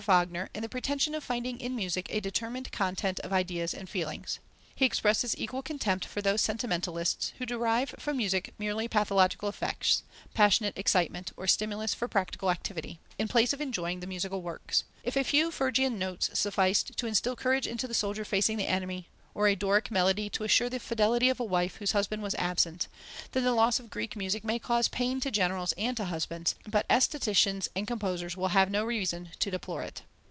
[0.07, 4.39] Wagner and the pretension of finding in music a determined content of ideas and feelings.
[4.73, 10.01] He expresses equal contempt for those sentimentalists who derive from music merely pathological effects,
[10.33, 14.85] passionate excitement, or stimulus for practical activity, in place of enjoying the musical works.
[15.03, 19.07] "If a few Phrygian notes sufficed to instil courage into the soldier facing the enemy,
[19.33, 22.85] or a Doric melody to assure the fidelity of a wife whose husband was absent,
[23.31, 26.85] then the loss of Greek music may cause pain to generals and to husbands, but
[26.89, 30.01] aestheticians and composers will have no reason to deplore it."